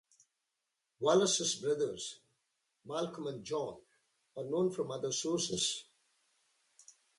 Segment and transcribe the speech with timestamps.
[0.99, 2.21] Wallace's brothers
[2.85, 3.77] Malcolm and John
[4.35, 5.83] are known from other sources.